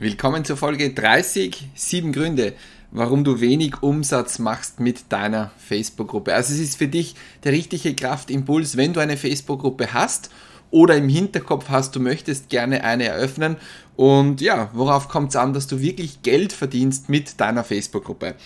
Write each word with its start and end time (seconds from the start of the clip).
Willkommen 0.00 0.46
zur 0.46 0.56
Folge 0.56 0.94
30, 0.94 1.68
sieben 1.74 2.12
Gründe, 2.12 2.54
warum 2.90 3.22
du 3.22 3.42
wenig 3.42 3.82
Umsatz 3.82 4.38
machst 4.38 4.80
mit 4.80 5.12
deiner 5.12 5.50
Facebook-Gruppe. 5.58 6.32
Also 6.32 6.54
es 6.54 6.58
ist 6.58 6.78
für 6.78 6.88
dich 6.88 7.16
der 7.44 7.52
richtige 7.52 7.94
Kraftimpuls, 7.94 8.78
wenn 8.78 8.94
du 8.94 9.00
eine 9.00 9.18
Facebook-Gruppe 9.18 9.92
hast 9.92 10.30
oder 10.70 10.96
im 10.96 11.10
Hinterkopf 11.10 11.68
hast, 11.68 11.94
du 11.96 12.00
möchtest 12.00 12.48
gerne 12.48 12.82
eine 12.82 13.04
eröffnen. 13.04 13.56
Und 13.94 14.40
ja, 14.40 14.70
worauf 14.72 15.08
kommt 15.08 15.28
es 15.28 15.36
an, 15.36 15.52
dass 15.52 15.66
du 15.66 15.82
wirklich 15.82 16.22
Geld 16.22 16.54
verdienst 16.54 17.10
mit 17.10 17.38
deiner 17.38 17.62
Facebook-Gruppe? 17.62 18.36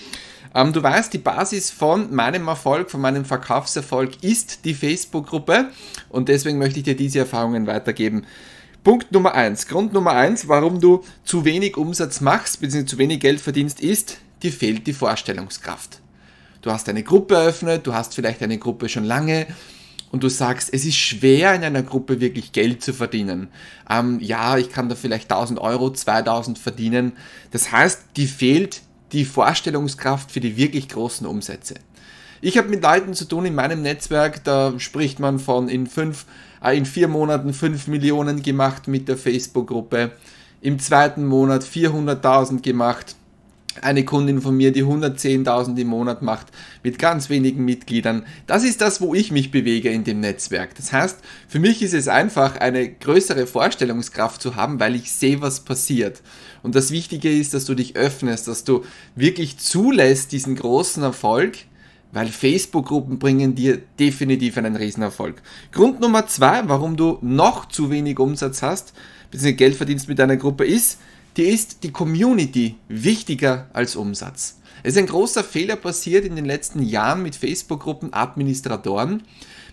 Ähm, 0.57 0.73
du 0.73 0.83
weißt, 0.83 1.13
die 1.13 1.19
Basis 1.19 1.71
von 1.71 2.13
meinem 2.13 2.49
Erfolg, 2.49 2.91
von 2.91 3.01
meinem 3.01 3.25
Verkaufserfolg 3.25 4.25
ist 4.25 4.65
die 4.65 4.75
Facebook-Gruppe 4.75 5.71
und 6.09 6.29
deswegen 6.29 6.59
möchte 6.59 6.81
ich 6.81 6.85
dir 6.85 6.97
diese 6.97 7.21
Erfahrungen 7.21 7.69
weitergeben. 7.69 8.27
Punkt 8.85 9.13
Nummer 9.13 9.33
eins, 9.33 9.67
Grund 9.67 9.95
Nummer 9.95 10.13
eins, 10.13 10.47
warum 10.47 10.79
du 10.79 11.03
zu 11.25 11.47
wenig 11.47 11.79
Umsatz 11.79 12.21
machst, 12.21 12.61
bzw. 12.61 12.85
zu 12.85 12.99
wenig 12.99 13.19
Geld 13.19 13.41
verdienst, 13.41 13.81
ist, 13.81 14.19
dir 14.43 14.53
fehlt 14.53 14.87
die 14.87 14.93
Vorstellungskraft. 14.93 16.03
Du 16.61 16.71
hast 16.71 16.87
eine 16.91 17.03
Gruppe 17.03 17.35
eröffnet, 17.35 17.87
du 17.87 17.95
hast 17.95 18.15
vielleicht 18.15 18.43
eine 18.43 18.59
Gruppe 18.59 18.91
schon 18.91 19.05
lange 19.05 19.47
und 20.13 20.23
du 20.23 20.29
sagst, 20.29 20.69
es 20.71 20.85
ist 20.85 20.97
schwer 20.97 21.55
in 21.55 21.65
einer 21.65 21.83
Gruppe 21.83 22.21
wirklich 22.21 22.53
Geld 22.53 22.83
zu 22.83 22.93
verdienen. 22.93 23.49
Ähm, 23.89 24.21
ja, 24.21 24.59
ich 24.59 24.69
kann 24.69 24.91
da 24.91 24.97
vielleicht 24.97 25.33
1000 25.33 25.59
Euro, 25.61 25.91
2000 25.91 26.59
verdienen. 26.59 27.15
Das 27.53 27.73
heißt, 27.73 28.03
die 28.17 28.27
fehlt 28.27 28.83
die 29.13 29.25
Vorstellungskraft 29.25 30.31
für 30.31 30.41
die 30.41 30.59
wirklich 30.59 30.91
großen 30.91 31.27
Umsätze. 31.27 31.77
Ich 32.47 32.59
habe 32.59 32.69
mit 32.69 32.83
Leuten 32.83 33.15
zu 33.15 33.25
tun 33.25 33.47
in 33.47 33.55
meinem 33.55 33.81
Netzwerk, 33.81 34.45
da 34.45 34.75
spricht 34.79 35.19
man 35.19 35.39
von 35.39 35.71
in 35.71 35.87
fünf, 35.87 36.27
äh, 36.63 36.77
in 36.77 36.85
vier 36.85 37.09
Monaten 37.09 37.55
fünf 37.55 37.87
Millionen 37.87 38.43
gemacht 38.43 38.87
mit 38.87 39.09
der 39.09 39.17
Facebook-Gruppe, 39.17 40.11
im 40.61 40.79
zweiten 40.79 41.25
Monat 41.25 41.65
400.000 41.65 42.61
gemacht. 42.61 43.17
Eine 43.81 44.05
Kundin 44.05 44.43
von 44.43 44.55
mir, 44.55 44.73
die 44.73 44.85
110.000 44.85 45.81
im 45.81 45.87
Monat 45.87 46.21
macht, 46.21 46.49
mit 46.83 46.99
ganz 46.99 47.31
wenigen 47.31 47.65
Mitgliedern. 47.65 48.27
Das 48.47 48.63
ist 48.63 48.83
das, 48.83 49.01
wo 49.01 49.15
ich 49.15 49.33
mich 49.33 49.51
bewege 49.51 49.89
in 49.89 50.05
dem 50.05 50.21
Netzwerk. 50.21 50.75
Das 50.75 50.93
heißt, 50.93 51.21
für 51.49 51.61
mich 51.61 51.81
ist 51.81 51.95
es 51.95 52.09
einfach, 52.09 52.59
eine 52.61 52.91
größere 52.91 53.47
Vorstellungskraft 53.47 54.43
zu 54.43 54.55
haben, 54.55 54.79
weil 54.81 54.97
ich 54.97 55.11
sehe, 55.11 55.41
was 55.41 55.61
passiert. 55.61 56.21
Und 56.63 56.75
das 56.75 56.91
Wichtige 56.91 57.33
ist, 57.33 57.55
dass 57.55 57.65
du 57.65 57.75
dich 57.75 57.97
öffnest, 57.97 58.49
dass 58.49 58.65
du 58.65 58.85
wirklich 59.17 59.57
zulässt, 59.57 60.31
diesen 60.31 60.57
großen 60.57 61.03
Erfolg, 61.03 61.57
weil 62.15 62.29
Facebook-Gruppen 62.29 63.19
bringen 63.19 63.55
dir 63.57 63.83
definitiv 63.99 64.57
einen 64.57 64.77
Riesenerfolg. 64.77 65.43
Grund 65.73 66.01
Nummer 66.01 66.27
zwei, 66.29 66.67
warum 66.69 66.97
du 66.97 67.19
noch 67.21 67.67
zu 67.69 67.91
wenig 67.91 68.19
Umsatz 68.21 68.63
hast, 68.63 68.95
bzw. 69.33 69.53
Geld 69.53 69.75
verdienst 69.75 70.09
mit 70.09 70.21
deiner 70.21 70.37
Gruppe, 70.37 70.65
ist, 70.65 71.01
dir 71.37 71.49
ist 71.49 71.83
die 71.83 71.91
Community 71.91 72.77
wichtiger 72.89 73.69
als 73.73 73.97
Umsatz. 73.97 74.61
Es 74.85 74.95
ist 74.95 74.99
ein 74.99 75.07
großer 75.07 75.43
Fehler 75.43 75.75
passiert 75.75 76.25
in 76.25 76.37
den 76.37 76.45
letzten 76.45 76.83
Jahren 76.83 77.23
mit 77.23 77.35
Facebook-Gruppen 77.35 78.15
Administratoren. 78.15 79.25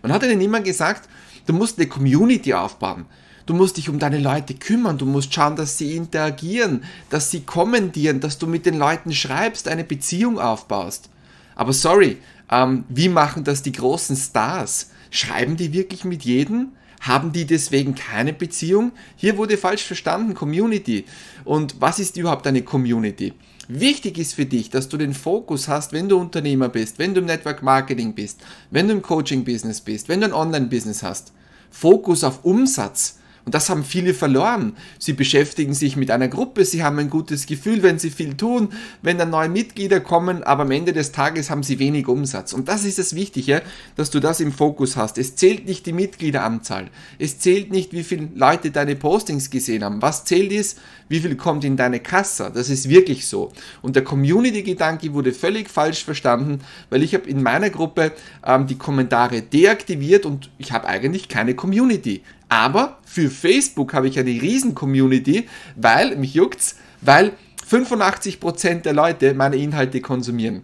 Man 0.02 0.12
hat 0.12 0.24
ihnen 0.24 0.42
immer 0.42 0.62
gesagt, 0.62 1.08
du 1.46 1.54
musst 1.54 1.78
eine 1.78 1.88
Community 1.88 2.56
aufbauen. 2.56 3.06
Du 3.46 3.54
musst 3.54 3.78
dich 3.78 3.90
um 3.90 4.00
deine 4.00 4.20
Leute 4.20 4.56
kümmern, 4.56 4.98
du 4.98 5.06
musst 5.06 5.34
schauen, 5.34 5.56
dass 5.56 5.78
sie 5.78 5.96
interagieren, 5.96 6.84
dass 7.10 7.30
sie 7.30 7.42
kommentieren, 7.42 8.20
dass 8.20 8.40
du 8.40 8.48
mit 8.48 8.66
den 8.66 8.78
Leuten 8.78 9.14
schreibst, 9.14 9.68
eine 9.68 9.84
Beziehung 9.84 10.40
aufbaust. 10.40 11.10
Aber 11.56 11.74
sorry, 11.74 12.18
ähm, 12.50 12.84
wie 12.90 13.10
machen 13.10 13.44
das 13.44 13.62
die 13.62 13.72
großen 13.72 14.16
Stars? 14.16 14.92
Schreiben 15.10 15.58
die 15.58 15.74
wirklich 15.74 16.04
mit 16.04 16.24
jedem? 16.24 16.70
Haben 17.02 17.32
die 17.32 17.46
deswegen 17.46 17.96
keine 17.96 18.32
Beziehung? 18.32 18.92
Hier 19.16 19.38
wurde 19.38 19.58
falsch 19.58 19.84
verstanden, 19.84 20.36
Community. 20.36 21.06
Und 21.44 21.82
was 21.82 21.98
ist 21.98 22.16
überhaupt 22.18 22.46
eine 22.46 22.62
Community? 22.62 23.34
Wichtig 23.68 24.18
ist 24.18 24.34
für 24.34 24.46
dich, 24.46 24.70
dass 24.70 24.90
du 24.90 24.98
den 24.98 25.14
Fokus 25.14 25.68
hast, 25.68 25.94
wenn 25.94 26.10
du 26.10 26.18
Unternehmer 26.18 26.70
bist, 26.70 27.00
wenn 27.00 27.14
du 27.14 27.22
im 27.22 27.26
Network 27.26 27.64
Marketing 27.64 28.14
bist, 28.14 28.42
wenn 28.70 28.88
du 28.88 28.94
im 28.94 29.02
Coaching 29.02 29.44
Business 29.44 29.82
bist, 29.82 30.10
wenn 30.10 30.22
du 30.22 30.28
ein 30.28 30.34
Online 30.34 30.68
Business 30.68 31.02
hast. 31.02 31.32
Fokus 31.72 32.24
auf 32.24 32.44
Umsatz 32.44 33.18
und 33.46 33.56
das 33.56 33.70
haben 33.70 33.84
viele 33.84 34.14
verloren. 34.14 34.74
Sie 35.00 35.14
beschäftigen 35.14 35.74
sich 35.74 35.96
mit 35.96 36.12
einer 36.12 36.28
Gruppe, 36.28 36.66
sie 36.66 36.84
haben 36.84 37.00
ein 37.00 37.10
gutes 37.10 37.46
Gefühl, 37.46 37.84
wenn 37.84 38.00
sie 38.00 38.12
viel 38.12 38.36
tun, 38.36 38.70
wenn 39.02 39.18
dann 39.18 39.32
neue 39.32 39.50
Mitglieder 39.50 40.00
kommen, 40.00 40.44
aber 40.44 40.64
am 40.64 40.72
Ende 40.72 40.94
des 40.94 41.12
Tages 41.12 41.50
haben 41.50 41.64
sie 41.64 41.80
wenig 41.80 42.08
Umsatz. 42.08 42.54
Und 42.54 42.68
das 42.68 42.86
ist 42.86 43.00
das 43.00 43.16
Wichtige, 43.16 43.62
dass 43.96 44.12
du 44.12 44.20
das 44.20 44.40
im 44.40 44.52
Fokus 44.52 44.96
hast. 44.96 45.18
Es 45.18 45.36
zählt 45.36 45.66
nicht 45.66 45.86
die 45.86 45.94
Mitgliederanzahl. 45.94 46.90
Es 47.18 47.40
zählt 47.40 47.72
nicht, 47.72 47.94
wie 47.94 48.04
viele 48.04 48.30
Leute 48.36 48.72
deine 48.72 48.96
Postings 48.96 49.50
gesehen 49.50 49.84
haben. 49.84 50.02
Was 50.02 50.26
zählt 50.26 50.52
ist, 50.52 50.78
wie 51.12 51.20
viel 51.20 51.36
kommt 51.36 51.66
in 51.66 51.76
deine 51.76 52.00
Kasse. 52.00 52.52
Das 52.54 52.70
ist 52.70 52.88
wirklich 52.88 53.28
so. 53.28 53.52
Und 53.82 53.98
der 53.98 54.04
Community-Gedanke 54.04 55.14
wurde 55.14 55.34
völlig 55.34 55.70
falsch 55.70 56.06
verstanden, 56.06 56.60
weil 56.90 57.04
ich 57.04 57.14
habe 57.14 57.30
in 57.30 57.44
meiner 57.44 57.70
Gruppe 57.70 58.14
ähm, 58.46 58.66
die 58.66 58.78
Kommentare 58.78 59.42
deaktiviert 59.42 60.26
und 60.26 60.50
ich 60.58 60.72
habe 60.72 60.88
eigentlich 60.88 61.28
keine 61.28 61.54
Community. 61.54 62.22
Aber 62.52 62.98
für 63.06 63.30
Facebook 63.30 63.94
habe 63.94 64.10
ich 64.10 64.20
eine 64.20 64.30
riesen 64.30 64.76
Community, 64.76 65.48
weil, 65.78 66.18
mich 66.18 66.34
juckt's, 66.34 66.76
weil 67.00 67.32
85% 67.70 68.82
der 68.82 68.92
Leute 68.92 69.34
meine 69.34 69.56
Inhalte 69.56 70.02
konsumieren. 70.02 70.64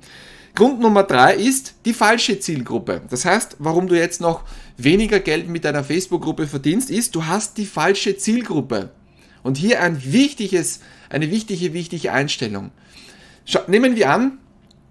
Grund 0.53 0.81
Nummer 0.81 1.03
drei 1.03 1.35
ist 1.35 1.75
die 1.85 1.93
falsche 1.93 2.41
Zielgruppe. 2.41 3.03
Das 3.09 3.23
heißt, 3.23 3.55
warum 3.59 3.87
du 3.87 3.95
jetzt 3.95 4.19
noch 4.19 4.43
weniger 4.75 5.21
Geld 5.21 5.47
mit 5.47 5.63
deiner 5.63 5.85
Facebook-Gruppe 5.85 6.45
verdienst, 6.45 6.91
ist, 6.91 7.15
du 7.15 7.25
hast 7.25 7.57
die 7.57 7.65
falsche 7.65 8.17
Zielgruppe. 8.17 8.89
Und 9.41 9.55
hier 9.55 9.81
ein 9.81 10.03
wichtiges, 10.03 10.81
eine 11.09 11.31
wichtige, 11.31 11.71
wichtige 11.71 12.11
Einstellung. 12.11 12.71
Schau, 13.45 13.61
nehmen 13.67 13.95
wir 13.95 14.09
an, 14.11 14.39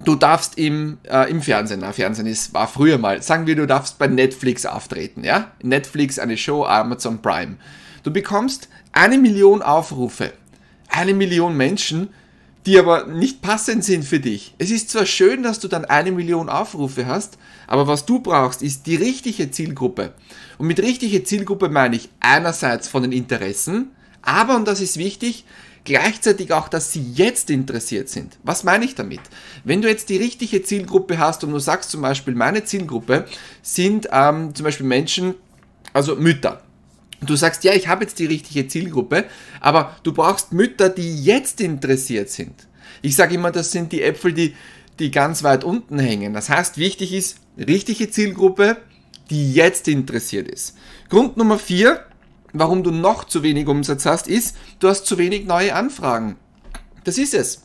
du 0.04 0.14
darfst 0.14 0.58
im, 0.58 0.98
äh, 1.04 1.30
im 1.30 1.42
Fernsehen, 1.42 1.80
na, 1.80 1.92
Fernsehen 1.92 2.26
ist, 2.26 2.54
war 2.54 2.68
früher 2.68 2.98
mal, 2.98 3.22
sagen 3.22 3.46
wir, 3.46 3.56
du 3.56 3.66
darfst 3.66 3.98
bei 3.98 4.06
Netflix 4.06 4.66
auftreten, 4.66 5.24
ja? 5.24 5.52
Netflix, 5.62 6.18
eine 6.18 6.36
Show, 6.36 6.64
Amazon 6.64 7.22
Prime. 7.22 7.56
Du 8.02 8.12
bekommst 8.12 8.68
eine 8.92 9.18
Million 9.18 9.62
Aufrufe, 9.62 10.32
eine 10.88 11.14
Million 11.14 11.56
Menschen, 11.56 12.10
die 12.66 12.78
aber 12.78 13.06
nicht 13.06 13.42
passend 13.42 13.84
sind 13.84 14.04
für 14.04 14.18
dich. 14.18 14.54
Es 14.58 14.70
ist 14.70 14.90
zwar 14.90 15.06
schön, 15.06 15.44
dass 15.44 15.60
du 15.60 15.68
dann 15.68 15.84
eine 15.84 16.10
Million 16.10 16.48
Aufrufe 16.48 17.06
hast, 17.06 17.38
aber 17.68 17.86
was 17.86 18.06
du 18.06 18.18
brauchst, 18.18 18.62
ist 18.62 18.86
die 18.86 18.96
richtige 18.96 19.50
Zielgruppe. 19.50 20.14
Und 20.58 20.66
mit 20.66 20.80
richtige 20.80 21.22
Zielgruppe 21.22 21.68
meine 21.68 21.96
ich 21.96 22.08
einerseits 22.20 22.88
von 22.88 23.02
den 23.02 23.12
Interessen, 23.12 23.92
aber, 24.22 24.56
und 24.56 24.66
das 24.66 24.80
ist 24.80 24.98
wichtig, 24.98 25.44
gleichzeitig 25.86 26.52
auch, 26.52 26.68
dass 26.68 26.92
sie 26.92 27.02
jetzt 27.14 27.48
interessiert 27.48 28.10
sind. 28.10 28.36
Was 28.42 28.64
meine 28.64 28.84
ich 28.84 28.94
damit? 28.94 29.20
Wenn 29.64 29.80
du 29.80 29.88
jetzt 29.88 30.10
die 30.10 30.18
richtige 30.18 30.62
Zielgruppe 30.62 31.18
hast 31.18 31.42
und 31.44 31.52
du 31.52 31.58
sagst 31.58 31.90
zum 31.90 32.02
Beispiel, 32.02 32.34
meine 32.34 32.64
Zielgruppe 32.64 33.24
sind 33.62 34.08
ähm, 34.12 34.54
zum 34.54 34.64
Beispiel 34.64 34.86
Menschen, 34.86 35.34
also 35.94 36.16
Mütter. 36.16 36.62
Du 37.22 37.34
sagst, 37.34 37.64
ja, 37.64 37.72
ich 37.72 37.88
habe 37.88 38.04
jetzt 38.04 38.18
die 38.18 38.26
richtige 38.26 38.68
Zielgruppe, 38.68 39.24
aber 39.60 39.96
du 40.02 40.12
brauchst 40.12 40.52
Mütter, 40.52 40.90
die 40.90 41.24
jetzt 41.24 41.62
interessiert 41.62 42.28
sind. 42.28 42.66
Ich 43.00 43.16
sage 43.16 43.36
immer, 43.36 43.50
das 43.50 43.72
sind 43.72 43.92
die 43.92 44.02
Äpfel, 44.02 44.34
die, 44.34 44.54
die 44.98 45.10
ganz 45.10 45.42
weit 45.42 45.64
unten 45.64 45.98
hängen. 45.98 46.34
Das 46.34 46.50
heißt, 46.50 46.76
wichtig 46.76 47.14
ist, 47.14 47.38
richtige 47.56 48.10
Zielgruppe, 48.10 48.76
die 49.30 49.54
jetzt 49.54 49.88
interessiert 49.88 50.48
ist. 50.48 50.76
Grund 51.08 51.36
Nummer 51.36 51.58
vier, 51.58 52.04
warum 52.52 52.82
du 52.82 52.90
noch 52.90 53.24
zu 53.24 53.42
wenig 53.42 53.66
Umsatz 53.66 54.06
hast, 54.06 54.28
ist, 54.28 54.56
du 54.78 54.88
hast 54.88 55.06
zu 55.06 55.18
wenig 55.18 55.46
neue 55.46 55.74
Anfragen. 55.74 56.36
Das 57.04 57.18
ist 57.18 57.34
es. 57.34 57.62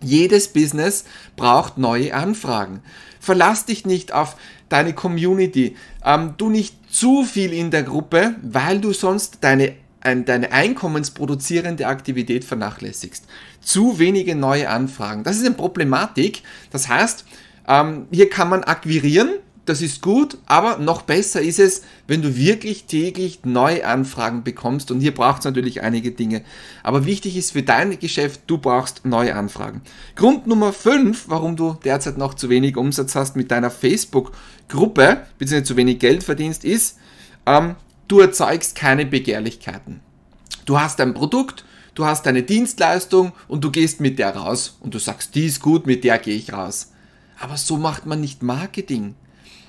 Jedes 0.00 0.48
Business 0.48 1.04
braucht 1.36 1.76
neue 1.76 2.14
Anfragen. 2.14 2.82
Verlass 3.20 3.66
dich 3.66 3.84
nicht 3.84 4.12
auf 4.12 4.36
deine 4.68 4.94
Community. 4.94 5.76
Ähm, 6.04 6.34
du 6.36 6.50
nicht 6.50 6.76
zu 6.92 7.24
viel 7.24 7.52
in 7.52 7.70
der 7.70 7.82
Gruppe, 7.82 8.36
weil 8.42 8.80
du 8.80 8.92
sonst 8.92 9.38
deine, 9.40 9.74
ein, 10.00 10.24
deine 10.24 10.52
einkommensproduzierende 10.52 11.86
Aktivität 11.86 12.44
vernachlässigst. 12.44 13.26
Zu 13.60 13.98
wenige 13.98 14.34
neue 14.36 14.70
Anfragen. 14.70 15.24
Das 15.24 15.36
ist 15.36 15.44
eine 15.44 15.54
Problematik. 15.54 16.42
Das 16.70 16.88
heißt, 16.88 17.24
ähm, 17.66 18.06
hier 18.10 18.30
kann 18.30 18.48
man 18.48 18.64
akquirieren, 18.64 19.30
das 19.68 19.82
ist 19.82 20.02
gut, 20.02 20.38
aber 20.46 20.78
noch 20.78 21.02
besser 21.02 21.42
ist 21.42 21.58
es, 21.58 21.82
wenn 22.06 22.22
du 22.22 22.36
wirklich 22.36 22.84
täglich 22.84 23.40
neue 23.44 23.86
Anfragen 23.86 24.42
bekommst 24.42 24.90
und 24.90 25.00
hier 25.00 25.12
braucht 25.12 25.40
es 25.40 25.44
natürlich 25.44 25.82
einige 25.82 26.12
Dinge. 26.12 26.42
Aber 26.82 27.04
wichtig 27.04 27.36
ist 27.36 27.52
für 27.52 27.62
dein 27.62 27.98
Geschäft, 27.98 28.42
du 28.46 28.58
brauchst 28.58 29.04
neue 29.04 29.34
Anfragen. 29.34 29.82
Grund 30.16 30.46
Nummer 30.46 30.72
5, 30.72 31.28
warum 31.28 31.56
du 31.56 31.76
derzeit 31.84 32.16
noch 32.16 32.34
zu 32.34 32.48
wenig 32.48 32.76
Umsatz 32.76 33.14
hast 33.14 33.36
mit 33.36 33.50
deiner 33.50 33.70
Facebook-Gruppe, 33.70 35.26
beziehungsweise 35.38 35.64
zu 35.64 35.76
wenig 35.76 35.98
Geld 35.98 36.22
verdienst, 36.22 36.64
ist, 36.64 36.96
ähm, 37.44 37.74
du 38.08 38.20
erzeugst 38.20 38.74
keine 38.74 39.04
Begehrlichkeiten. 39.04 40.00
Du 40.64 40.80
hast 40.80 41.00
ein 41.00 41.14
Produkt, 41.14 41.64
du 41.94 42.06
hast 42.06 42.26
eine 42.26 42.42
Dienstleistung 42.42 43.32
und 43.48 43.64
du 43.64 43.70
gehst 43.70 44.00
mit 44.00 44.18
der 44.18 44.34
raus 44.34 44.78
und 44.80 44.94
du 44.94 44.98
sagst, 44.98 45.34
die 45.34 45.46
ist 45.46 45.60
gut, 45.60 45.86
mit 45.86 46.04
der 46.04 46.18
gehe 46.18 46.36
ich 46.36 46.52
raus. 46.52 46.92
Aber 47.38 47.56
so 47.56 47.76
macht 47.76 48.06
man 48.06 48.20
nicht 48.20 48.42
Marketing. 48.42 49.14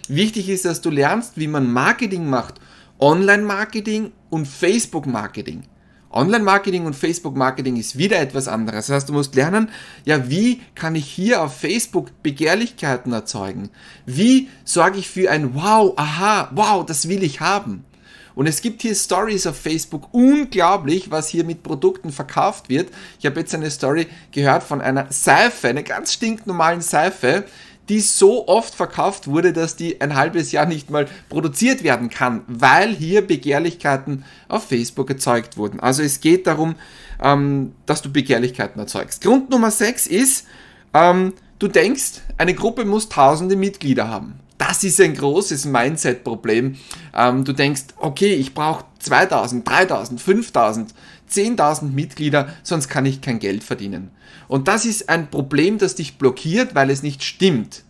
Wichtig 0.10 0.50
ist, 0.50 0.66
dass 0.66 0.82
du 0.82 0.90
lernst, 0.90 1.38
wie 1.38 1.48
man 1.48 1.72
Marketing 1.72 2.28
macht. 2.28 2.56
Online-Marketing 3.00 4.12
und 4.32 4.48
Facebook-Marketing. 4.48 5.64
Online-Marketing 6.12 6.88
und 6.88 6.96
Facebook-Marketing 6.96 7.78
ist 7.78 7.96
wieder 7.96 8.20
etwas 8.20 8.48
anderes. 8.48 8.88
Das 8.88 8.96
heißt, 8.96 9.10
du 9.10 9.14
musst 9.14 9.36
lernen, 9.36 9.70
ja, 10.06 10.28
wie 10.28 10.62
kann 10.74 10.96
ich 10.96 11.06
hier 11.06 11.44
auf 11.44 11.56
Facebook 11.56 12.24
Begehrlichkeiten 12.24 13.14
erzeugen? 13.14 13.70
Wie 14.08 14.50
sorge 14.66 14.98
ich 14.98 15.08
für 15.08 15.30
ein 15.30 15.54
Wow, 15.54 15.94
aha, 15.96 16.50
wow, 16.56 16.84
das 16.84 17.08
will 17.08 17.22
ich 17.22 17.40
haben? 17.40 17.86
Und 18.34 18.48
es 18.48 18.62
gibt 18.62 18.82
hier 18.82 18.96
Stories 18.96 19.46
auf 19.46 19.58
Facebook, 19.58 20.08
unglaublich, 20.12 21.12
was 21.12 21.28
hier 21.28 21.44
mit 21.44 21.62
Produkten 21.62 22.12
verkauft 22.12 22.70
wird. 22.70 22.90
Ich 23.20 23.26
habe 23.26 23.42
jetzt 23.42 23.54
eine 23.54 23.70
Story 23.70 24.08
gehört 24.32 24.64
von 24.64 24.82
einer 24.82 25.08
Seife, 25.10 25.68
einer 25.68 25.84
ganz 25.84 26.14
stinknormalen 26.14 26.82
Seife, 26.82 27.44
die 27.90 28.00
so 28.00 28.48
oft 28.48 28.76
verkauft 28.76 29.28
wurde, 29.28 29.52
dass 29.52 29.76
die 29.76 30.00
ein 30.00 30.16
halbes 30.16 30.52
Jahr 30.52 30.68
nicht 30.68 30.90
mal 30.90 31.08
produziert 31.28 31.84
werden 31.84 32.10
kann, 32.10 32.44
weil 32.48 32.96
hier 32.96 33.26
Begehrlichkeiten 33.26 34.24
auf 34.48 34.68
Facebook 34.68 35.10
erzeugt 35.10 35.58
wurden. 35.58 35.80
Also 35.80 36.04
es 36.04 36.22
geht 36.22 36.48
darum, 36.48 36.76
ähm, 37.22 37.74
dass 37.88 38.02
du 38.02 38.12
Begehrlichkeiten 38.12 38.80
erzeugst. 38.80 39.22
Grund 39.22 39.50
Nummer 39.50 39.72
6 39.72 40.08
ist, 40.08 40.46
ähm, 40.94 41.34
du 41.58 41.68
denkst, 41.68 42.22
eine 42.38 42.54
Gruppe 42.54 42.86
muss 42.86 43.10
tausende 43.10 43.56
Mitglieder 43.56 44.08
haben. 44.08 44.40
Das 44.60 44.84
ist 44.84 45.00
ein 45.00 45.16
großes 45.16 45.66
Mindset-Problem. 45.66 46.76
Ähm, 47.16 47.46
du 47.46 47.54
denkst, 47.54 47.86
okay, 47.96 48.36
ich 48.36 48.54
brauche 48.54 48.84
2000, 49.00 49.68
3000, 49.68 50.22
5000, 50.22 50.94
10.000 51.32 51.92
Mitglieder, 51.92 52.54
sonst 52.62 52.90
kann 52.90 53.06
ich 53.06 53.22
kein 53.22 53.40
Geld 53.40 53.64
verdienen. 53.64 54.12
Und 54.50 54.68
das 54.68 54.86
ist 54.86 55.08
ein 55.08 55.30
Problem, 55.30 55.78
das 55.78 55.96
dich 55.96 56.18
blockiert, 56.18 56.76
weil 56.76 56.90
es 56.90 57.04
nicht 57.04 57.24
stimmt. 57.24 57.84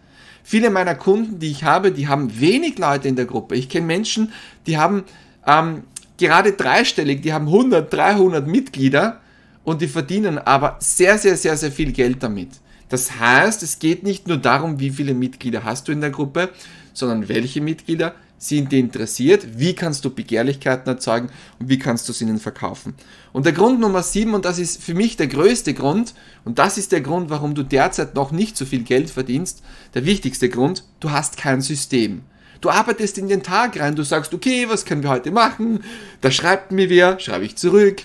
Viele 0.44 0.70
meiner 0.70 0.94
Kunden, 0.94 1.40
die 1.40 1.50
ich 1.50 1.64
habe, 1.64 1.92
die 1.92 2.08
haben 2.08 2.40
wenig 2.40 2.78
Leute 2.78 3.08
in 3.08 3.16
der 3.16 3.26
Gruppe. 3.26 3.56
Ich 3.56 3.68
kenne 3.68 3.88
Menschen, 3.88 4.32
die 4.68 4.78
haben 4.78 5.06
ähm, 5.48 5.84
gerade 6.18 6.52
dreistellig, 6.52 7.22
die 7.22 7.34
haben 7.34 7.48
100, 7.48 7.92
300 7.92 8.46
Mitglieder 8.46 9.22
und 9.64 9.82
die 9.82 9.88
verdienen 9.88 10.38
aber 10.38 10.78
sehr, 10.80 11.18
sehr, 11.18 11.36
sehr, 11.36 11.58
sehr 11.58 11.72
viel 11.72 11.92
Geld 11.94 12.22
damit. 12.22 12.50
Das 12.90 13.20
heißt, 13.20 13.64
es 13.64 13.80
geht 13.80 14.04
nicht 14.04 14.28
nur 14.28 14.38
darum, 14.38 14.80
wie 14.80 14.90
viele 14.90 15.14
Mitglieder 15.14 15.64
hast 15.64 15.88
du 15.88 15.92
in 15.92 16.02
der 16.02 16.10
Gruppe, 16.10 16.50
sondern 16.94 17.30
welche 17.30 17.62
Mitglieder 17.62 18.16
sind 18.40 18.72
dir 18.72 18.80
interessiert, 18.80 19.60
wie 19.60 19.76
kannst 19.76 20.06
du 20.06 20.10
Begehrlichkeiten 20.10 20.88
erzeugen 20.88 21.30
und 21.60 21.70
wie 21.70 21.78
kannst 21.78 22.08
du 22.08 22.14
sie 22.14 22.24
ihnen 22.24 22.40
verkaufen. 22.40 22.96
Und 23.34 23.46
der 23.46 23.54
Grund 23.54 23.80
Nummer 23.80 24.02
sieben, 24.02 24.34
und 24.34 24.46
das 24.46 24.60
ist 24.60 24.82
für 24.82 24.94
mich 24.94 25.18
der 25.18 25.28
größte 25.28 25.74
Grund, 25.74 26.14
und 26.46 26.58
das 26.58 26.78
ist 26.78 26.92
der 26.92 27.02
Grund, 27.02 27.30
warum 27.30 27.54
du 27.54 27.64
derzeit 27.64 28.16
noch 28.16 28.32
nicht 28.32 28.58
so 28.58 28.66
viel 28.66 28.84
Geld 28.84 29.10
verdienst, 29.10 29.62
der 29.94 30.06
wichtigste 30.06 30.50
Grund, 30.50 30.86
du 31.02 31.12
hast 31.12 31.38
kein 31.38 31.62
System. 31.62 32.22
Du 32.62 32.70
arbeitest 32.70 33.18
in 33.18 33.28
den 33.28 33.44
Tag 33.44 33.80
rein, 33.80 33.96
du 33.96 34.04
sagst, 34.04 34.34
okay, 34.34 34.68
was 34.68 34.86
können 34.86 35.04
wir 35.04 35.10
heute 35.10 35.32
machen? 35.32 35.84
Da 36.22 36.32
schreibt 36.32 36.72
mir 36.72 36.90
wer, 36.90 37.20
schreibe 37.20 37.46
ich 37.46 37.56
zurück. 37.56 38.02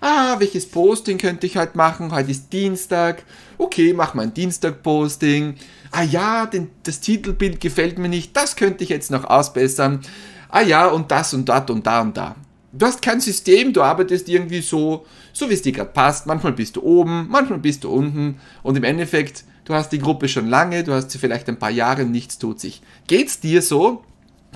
Ah, 0.00 0.36
welches 0.38 0.66
Posting 0.66 1.18
könnte 1.18 1.46
ich 1.46 1.56
heute 1.56 1.76
machen? 1.76 2.12
Heute 2.12 2.30
ist 2.30 2.52
Dienstag. 2.52 3.24
Okay, 3.58 3.92
mach 3.92 4.14
mal 4.14 4.22
ein 4.22 4.34
Dienstag-Posting 4.34 5.56
ah 5.90 6.02
ja, 6.02 6.46
den, 6.46 6.70
das 6.82 7.00
Titelbild 7.00 7.60
gefällt 7.60 7.98
mir 7.98 8.08
nicht, 8.08 8.36
das 8.36 8.56
könnte 8.56 8.84
ich 8.84 8.90
jetzt 8.90 9.10
noch 9.10 9.24
ausbessern. 9.24 10.00
Ah 10.48 10.62
ja, 10.62 10.86
und 10.86 11.10
das 11.10 11.34
und 11.34 11.48
dort 11.48 11.70
und 11.70 11.86
da 11.86 12.00
und 12.00 12.16
da. 12.16 12.36
Du 12.72 12.86
hast 12.86 13.02
kein 13.02 13.20
System, 13.20 13.72
du 13.72 13.82
arbeitest 13.82 14.28
irgendwie 14.28 14.60
so, 14.60 15.06
so 15.32 15.48
wie 15.48 15.54
es 15.54 15.62
dir 15.62 15.72
gerade 15.72 15.90
passt. 15.90 16.26
Manchmal 16.26 16.52
bist 16.52 16.76
du 16.76 16.82
oben, 16.82 17.26
manchmal 17.30 17.58
bist 17.58 17.84
du 17.84 17.90
unten 17.90 18.38
und 18.62 18.76
im 18.76 18.84
Endeffekt, 18.84 19.44
du 19.68 19.74
hast 19.74 19.90
die 19.90 19.98
Gruppe 19.98 20.28
schon 20.28 20.48
lange, 20.48 20.82
du 20.82 20.92
hast 20.92 21.10
sie 21.10 21.18
vielleicht 21.18 21.48
ein 21.48 21.58
paar 21.58 21.70
Jahre, 21.70 22.04
nichts 22.04 22.38
tut 22.38 22.58
sich. 22.58 22.80
Geht's 23.06 23.38
dir 23.38 23.62
so? 23.62 24.02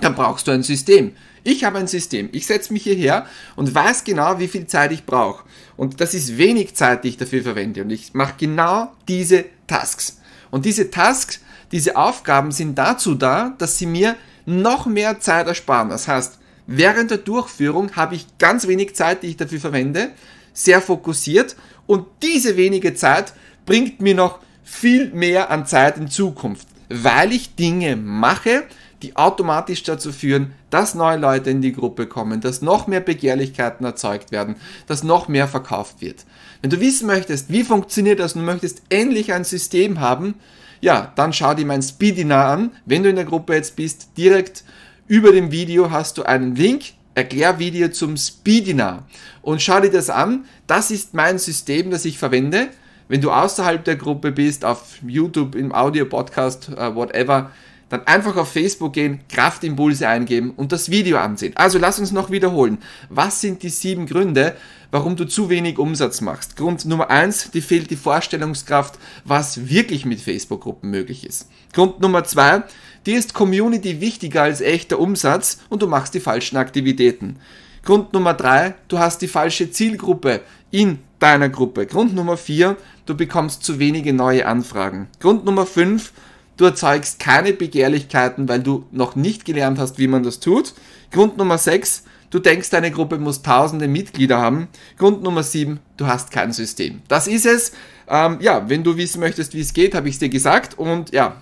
Dann 0.01 0.15
brauchst 0.15 0.47
du 0.47 0.51
ein 0.51 0.63
System. 0.63 1.13
Ich 1.43 1.63
habe 1.63 1.77
ein 1.77 1.87
System. 1.87 2.29
Ich 2.31 2.47
setze 2.47 2.73
mich 2.73 2.83
hierher 2.83 3.27
und 3.55 3.73
weiß 3.73 4.03
genau, 4.03 4.39
wie 4.39 4.47
viel 4.47 4.65
Zeit 4.65 4.91
ich 4.91 5.05
brauche. 5.05 5.43
Und 5.77 6.01
das 6.01 6.15
ist 6.15 6.37
wenig 6.37 6.75
Zeit, 6.75 7.03
die 7.03 7.09
ich 7.09 7.17
dafür 7.17 7.43
verwende. 7.43 7.83
Und 7.83 7.91
ich 7.91 8.13
mache 8.13 8.33
genau 8.39 8.91
diese 9.07 9.45
Tasks. 9.67 10.19
Und 10.49 10.65
diese 10.65 10.89
Tasks, 10.89 11.41
diese 11.71 11.95
Aufgaben 11.95 12.51
sind 12.51 12.75
dazu 12.75 13.13
da, 13.13 13.53
dass 13.59 13.77
sie 13.77 13.85
mir 13.85 14.15
noch 14.45 14.87
mehr 14.87 15.19
Zeit 15.19 15.47
ersparen. 15.47 15.89
Das 15.89 16.07
heißt, 16.07 16.39
während 16.65 17.11
der 17.11 17.19
Durchführung 17.19 17.95
habe 17.95 18.15
ich 18.15 18.37
ganz 18.39 18.67
wenig 18.67 18.95
Zeit, 18.95 19.21
die 19.21 19.27
ich 19.27 19.37
dafür 19.37 19.59
verwende, 19.59 20.09
sehr 20.53 20.81
fokussiert 20.81 21.55
und 21.85 22.07
diese 22.21 22.57
wenige 22.57 22.93
Zeit 22.95 23.33
bringt 23.65 24.01
mir 24.01 24.15
noch 24.15 24.39
viel 24.63 25.11
mehr 25.11 25.51
an 25.51 25.65
Zeit 25.65 25.97
in 25.97 26.07
Zukunft, 26.07 26.67
weil 26.89 27.31
ich 27.31 27.55
Dinge 27.55 27.95
mache, 27.95 28.63
die 29.01 29.15
automatisch 29.15 29.83
dazu 29.83 30.11
führen, 30.11 30.53
dass 30.69 30.95
neue 30.95 31.17
Leute 31.17 31.49
in 31.49 31.61
die 31.61 31.73
Gruppe 31.73 32.07
kommen, 32.07 32.41
dass 32.41 32.61
noch 32.61 32.87
mehr 32.87 33.01
Begehrlichkeiten 33.01 33.85
erzeugt 33.85 34.31
werden, 34.31 34.55
dass 34.87 35.03
noch 35.03 35.27
mehr 35.27 35.47
verkauft 35.47 36.01
wird. 36.01 36.25
Wenn 36.61 36.69
du 36.69 36.79
wissen 36.79 37.07
möchtest, 37.07 37.51
wie 37.51 37.63
funktioniert 37.63 38.19
das 38.19 38.35
und 38.35 38.45
möchtest 38.45 38.81
endlich 38.89 39.33
ein 39.33 39.43
System 39.43 39.99
haben, 39.99 40.35
ja, 40.79 41.11
dann 41.15 41.33
schau 41.33 41.53
dir 41.53 41.65
mein 41.65 41.81
Speedinar 41.81 42.47
an. 42.47 42.71
Wenn 42.85 43.03
du 43.03 43.09
in 43.09 43.15
der 43.15 43.25
Gruppe 43.25 43.53
jetzt 43.53 43.75
bist, 43.75 44.09
direkt 44.17 44.63
über 45.07 45.31
dem 45.31 45.51
Video 45.51 45.91
hast 45.91 46.17
du 46.17 46.23
einen 46.23 46.55
Link, 46.55 46.93
Erklärvideo 47.15 47.89
zum 47.89 48.17
Speedinar. 48.17 49.07
Und 49.41 49.61
schau 49.61 49.79
dir 49.79 49.91
das 49.91 50.09
an. 50.09 50.45
Das 50.67 50.91
ist 50.91 51.13
mein 51.13 51.37
System, 51.37 51.91
das 51.91 52.05
ich 52.05 52.17
verwende. 52.17 52.69
Wenn 53.13 53.21
du 53.21 53.29
außerhalb 53.29 53.85
der 53.85 53.95
Gruppe 53.95 54.31
bist, 54.31 54.65
auf 54.65 54.97
YouTube, 55.05 55.53
im 55.53 55.71
Audio-Podcast, 55.71 56.69
uh, 56.69 56.95
whatever, 56.95 57.51
dann 57.89 58.07
einfach 58.07 58.35
auf 58.37 58.51
Facebook 58.51 58.93
gehen, 58.93 59.19
Kraftimpulse 59.29 60.07
eingeben 60.07 60.49
und 60.57 60.71
das 60.71 60.89
Video 60.89 61.19
ansehen. 61.19 61.55
Also 61.55 61.77
lass 61.77 61.99
uns 61.99 62.11
noch 62.11 62.31
wiederholen. 62.31 62.79
Was 63.09 63.39
sind 63.39 63.61
die 63.61 63.69
sieben 63.69 64.07
Gründe, 64.07 64.55
warum 64.89 65.15
du 65.15 65.25
zu 65.25 65.51
wenig 65.51 65.77
Umsatz 65.77 66.21
machst? 66.21 66.57
Grund 66.57 66.85
Nummer 66.85 67.11
eins, 67.11 67.51
dir 67.51 67.61
fehlt 67.61 67.91
die 67.91 67.97
Vorstellungskraft, 67.97 68.97
was 69.25 69.69
wirklich 69.69 70.05
mit 70.05 70.19
Facebook-Gruppen 70.19 70.89
möglich 70.89 71.23
ist. 71.23 71.47
Grund 71.71 71.99
Nummer 71.99 72.23
zwei, 72.23 72.63
dir 73.05 73.19
ist 73.19 73.35
Community 73.35 74.01
wichtiger 74.01 74.41
als 74.41 74.59
echter 74.59 74.97
Umsatz 74.97 75.59
und 75.69 75.83
du 75.83 75.87
machst 75.87 76.15
die 76.15 76.19
falschen 76.19 76.57
Aktivitäten. 76.57 77.37
Grund 77.85 78.13
Nummer 78.13 78.33
drei, 78.33 78.73
du 78.87 78.97
hast 78.97 79.21
die 79.21 79.27
falsche 79.27 79.69
Zielgruppe 79.69 80.41
in 80.71 80.99
deiner 81.19 81.49
Gruppe. 81.49 81.85
Grund 81.85 82.13
Nummer 82.15 82.37
vier, 82.37 82.77
du 83.05 83.15
bekommst 83.15 83.63
zu 83.63 83.79
wenige 83.79 84.13
neue 84.13 84.45
Anfragen. 84.45 85.07
Grund 85.19 85.45
Nummer 85.45 85.65
fünf, 85.65 86.13
Du 86.57 86.65
erzeugst 86.65 87.19
keine 87.19 87.53
Begehrlichkeiten, 87.53 88.47
weil 88.47 88.61
du 88.61 88.85
noch 88.91 89.15
nicht 89.15 89.45
gelernt 89.45 89.79
hast, 89.79 89.97
wie 89.97 90.07
man 90.07 90.23
das 90.23 90.39
tut. 90.39 90.73
Grund 91.11 91.37
Nummer 91.37 91.57
6, 91.57 92.03
du 92.29 92.39
denkst, 92.39 92.69
deine 92.69 92.91
Gruppe 92.91 93.17
muss 93.17 93.41
tausende 93.41 93.87
Mitglieder 93.87 94.37
haben. 94.37 94.67
Grund 94.97 95.23
Nummer 95.23 95.41
7, 95.41 95.79
du 95.97 96.05
hast 96.05 96.31
kein 96.31 96.53
System. 96.53 97.01
Das 97.07 97.27
ist 97.27 97.45
es. 97.45 97.71
Ähm, 98.07 98.37
ja, 98.39 98.69
wenn 98.69 98.83
du 98.83 98.97
wissen 98.97 99.19
möchtest, 99.19 99.55
wie 99.55 99.61
es 99.61 99.73
geht, 99.73 99.95
habe 99.95 100.09
ich 100.09 100.15
es 100.15 100.19
dir 100.19 100.29
gesagt. 100.29 100.77
Und 100.77 101.11
ja, 101.11 101.41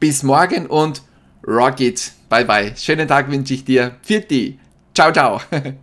bis 0.00 0.22
morgen 0.22 0.66
und 0.66 1.02
rock 1.46 1.80
it. 1.80 2.12
Bye 2.28 2.44
bye. 2.44 2.74
Schönen 2.76 3.08
Tag 3.08 3.30
wünsche 3.30 3.54
ich 3.54 3.64
dir. 3.64 3.96
Pfiat 4.02 4.30
Ciao, 4.94 5.12
ciao. 5.12 5.40